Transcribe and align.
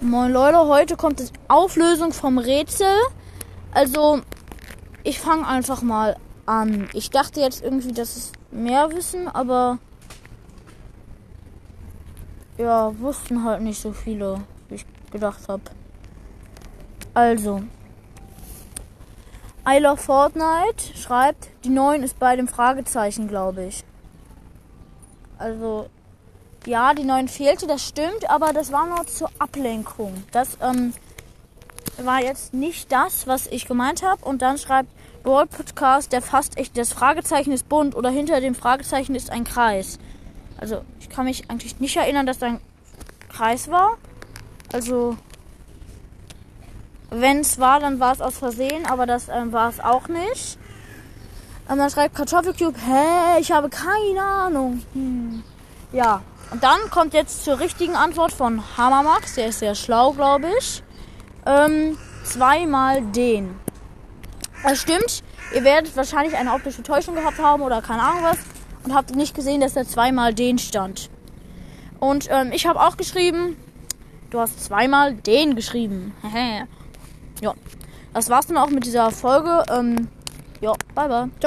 Moin 0.00 0.30
Leute, 0.30 0.58
heute 0.58 0.96
kommt 0.96 1.18
die 1.18 1.26
Auflösung 1.48 2.12
vom 2.12 2.38
Rätsel. 2.38 2.86
Also, 3.72 4.20
ich 5.02 5.18
fange 5.18 5.44
einfach 5.44 5.82
mal 5.82 6.16
an. 6.46 6.88
Ich 6.92 7.10
dachte 7.10 7.40
jetzt 7.40 7.64
irgendwie, 7.64 7.90
dass 7.90 8.16
es 8.16 8.32
mehr 8.52 8.92
wissen, 8.92 9.26
aber 9.26 9.78
ja, 12.58 12.96
wussten 13.00 13.42
halt 13.42 13.62
nicht 13.62 13.80
so 13.82 13.92
viele, 13.92 14.40
wie 14.68 14.76
ich 14.76 14.86
gedacht 15.10 15.48
habe. 15.48 15.64
Also, 17.12 17.62
I 19.68 19.80
love 19.80 19.96
Fortnite 19.96 20.96
schreibt, 20.96 21.48
die 21.64 21.70
9 21.70 22.04
ist 22.04 22.20
bei 22.20 22.36
dem 22.36 22.46
Fragezeichen, 22.46 23.26
glaube 23.26 23.64
ich. 23.64 23.82
Also, 25.38 25.88
ja, 26.66 26.94
die 26.94 27.04
9 27.04 27.28
fehlte, 27.28 27.66
das 27.66 27.86
stimmt, 27.86 28.28
aber 28.28 28.52
das 28.52 28.72
war 28.72 28.86
nur 28.86 29.06
zur 29.06 29.30
Ablenkung. 29.38 30.24
Das 30.32 30.58
ähm, 30.60 30.92
war 31.98 32.22
jetzt 32.22 32.54
nicht 32.54 32.92
das, 32.92 33.26
was 33.26 33.46
ich 33.46 33.66
gemeint 33.66 34.02
habe. 34.02 34.24
Und 34.24 34.42
dann 34.42 34.58
schreibt 34.58 34.90
Brawl 35.22 35.46
Podcast, 35.46 36.12
der 36.12 36.22
fast 36.22 36.58
echt, 36.58 36.76
das 36.76 36.92
Fragezeichen 36.92 37.52
ist 37.52 37.68
bunt 37.68 37.94
oder 37.94 38.10
hinter 38.10 38.40
dem 38.40 38.54
Fragezeichen 38.54 39.14
ist 39.14 39.30
ein 39.30 39.44
Kreis. 39.44 39.98
Also, 40.58 40.82
ich 41.00 41.08
kann 41.08 41.24
mich 41.24 41.50
eigentlich 41.50 41.80
nicht 41.80 41.96
erinnern, 41.96 42.26
dass 42.26 42.38
da 42.38 42.46
ein 42.46 42.60
Kreis 43.28 43.70
war. 43.70 43.96
Also, 44.72 45.16
wenn 47.10 47.40
es 47.40 47.58
war, 47.58 47.80
dann 47.80 48.00
war 48.00 48.12
es 48.12 48.20
aus 48.20 48.38
Versehen, 48.38 48.84
aber 48.86 49.06
das 49.06 49.28
ähm, 49.28 49.52
war 49.52 49.68
es 49.70 49.80
auch 49.80 50.08
nicht. 50.08 50.58
Und 51.68 51.78
dann 51.78 51.90
schreibt 51.90 52.14
Kartoffelcube, 52.14 52.78
hä, 52.78 53.40
ich 53.40 53.52
habe 53.52 53.68
keine 53.68 54.22
Ahnung. 54.22 54.82
Hm. 54.94 55.42
Ja, 55.92 56.22
und 56.50 56.62
dann 56.62 56.78
kommt 56.90 57.14
jetzt 57.14 57.44
zur 57.44 57.60
richtigen 57.60 57.94
Antwort 57.94 58.32
von 58.32 58.62
Hammermax, 58.76 59.34
der 59.34 59.48
ist 59.48 59.58
sehr 59.58 59.74
schlau, 59.74 60.12
glaube 60.12 60.48
ich. 60.58 60.82
Ähm, 61.46 61.98
zweimal 62.24 63.02
den. 63.02 63.56
Das 64.62 64.80
stimmt. 64.80 65.22
Ihr 65.54 65.64
werdet 65.64 65.96
wahrscheinlich 65.96 66.36
eine 66.36 66.52
optische 66.52 66.82
Täuschung 66.82 67.14
gehabt 67.14 67.38
haben 67.38 67.62
oder 67.62 67.80
keine 67.80 68.02
Ahnung 68.02 68.22
was 68.22 68.38
und 68.84 68.94
habt 68.94 69.14
nicht 69.14 69.34
gesehen, 69.34 69.60
dass 69.60 69.74
da 69.74 69.84
zweimal 69.84 70.34
den 70.34 70.58
stand. 70.58 71.10
Und 72.00 72.28
ähm, 72.30 72.52
ich 72.52 72.66
habe 72.66 72.80
auch 72.80 72.96
geschrieben, 72.96 73.56
du 74.30 74.40
hast 74.40 74.64
zweimal 74.64 75.14
den 75.14 75.56
geschrieben. 75.56 76.14
ja, 77.40 77.54
das 78.14 78.30
war's 78.30 78.46
dann 78.46 78.56
auch 78.56 78.70
mit 78.70 78.84
dieser 78.84 79.10
Folge. 79.10 79.64
Ähm, 79.70 80.08
ja, 80.60 80.72
bye 80.94 81.08
bye. 81.08 81.08
Ciao. 81.08 81.30